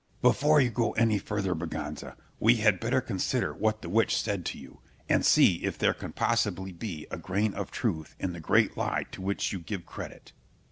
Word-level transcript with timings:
Scip. 0.15 0.21
Before 0.23 0.59
you 0.59 0.71
go 0.71 0.93
any 0.93 1.19
further, 1.19 1.53
Berganza, 1.53 2.15
we 2.39 2.55
had 2.55 2.79
better 2.79 3.01
consider 3.01 3.53
what 3.53 3.83
the 3.83 3.87
witch 3.89 4.19
said 4.19 4.47
to 4.47 4.57
you, 4.57 4.81
and 5.07 5.23
see 5.23 5.57
if 5.57 5.77
there 5.77 5.93
can 5.93 6.11
possibly 6.11 6.71
be 6.71 7.05
a 7.11 7.19
grain 7.19 7.53
of 7.53 7.69
truth 7.69 8.15
in 8.17 8.33
the 8.33 8.39
great 8.39 8.75
lie 8.75 9.03
to 9.11 9.21
which 9.21 9.53
you 9.53 9.59
give 9.59 9.85
credit. 9.85 10.33